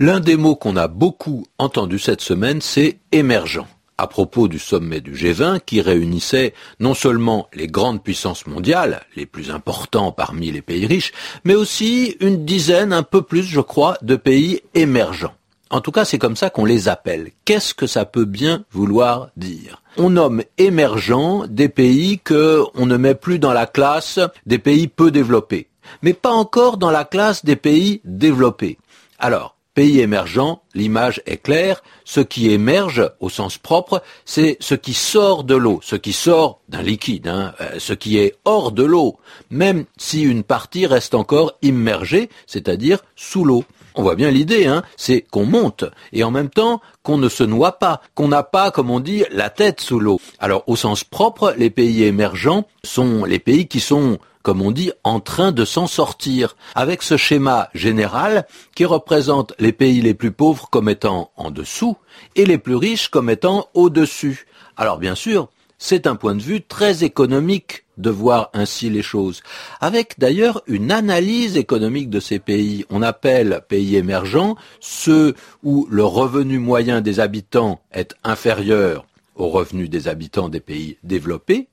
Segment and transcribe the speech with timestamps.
[0.00, 3.66] L'un des mots qu'on a beaucoup entendu cette semaine, c'est émergent
[4.00, 9.26] à propos du sommet du G20 qui réunissait non seulement les grandes puissances mondiales, les
[9.26, 11.10] plus importants parmi les pays riches,
[11.42, 15.34] mais aussi une dizaine, un peu plus je crois, de pays émergents.
[15.68, 17.32] En tout cas, c'est comme ça qu'on les appelle.
[17.44, 19.82] Qu'est-ce que ça peut bien vouloir dire?
[19.96, 24.86] On nomme émergents des pays que on ne met plus dans la classe des pays
[24.86, 25.66] peu développés,
[26.02, 28.78] mais pas encore dans la classe des pays développés.
[29.18, 34.92] Alors, pays émergents, l'image est claire, ce qui émerge au sens propre, c'est ce qui
[34.92, 38.82] sort de l'eau, ce qui sort d'un liquide, hein, euh, ce qui est hors de
[38.82, 39.18] l'eau,
[39.50, 43.64] même si une partie reste encore immergée, c'est-à-dire sous l'eau.
[43.94, 47.44] On voit bien l'idée, hein, c'est qu'on monte et en même temps qu'on ne se
[47.44, 50.20] noie pas, qu'on n'a pas, comme on dit, la tête sous l'eau.
[50.40, 54.92] Alors au sens propre, les pays émergents sont les pays qui sont comme on dit,
[55.04, 60.30] en train de s'en sortir, avec ce schéma général qui représente les pays les plus
[60.30, 61.98] pauvres comme étant en dessous
[62.34, 64.46] et les plus riches comme étant au-dessus.
[64.78, 69.42] Alors bien sûr, c'est un point de vue très économique de voir ainsi les choses,
[69.82, 72.86] avec d'ailleurs une analyse économique de ces pays.
[72.88, 79.04] On appelle pays émergents ceux où le revenu moyen des habitants est inférieur
[79.36, 81.68] au revenu des habitants des pays développés,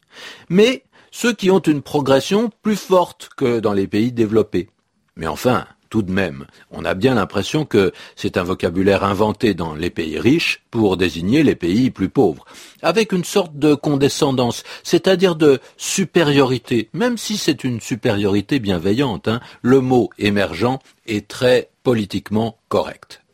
[0.49, 0.83] mais
[1.15, 4.67] ceux qui ont une progression plus forte que dans les pays développés.
[5.15, 9.75] Mais enfin, tout de même, on a bien l'impression que c'est un vocabulaire inventé dans
[9.75, 12.43] les pays riches pour désigner les pays plus pauvres,
[12.81, 19.29] avec une sorte de condescendance, c'est-à-dire de supériorité, même si c'est une supériorité bienveillante.
[19.29, 23.24] Hein, le mot émergent est très politiquement correct.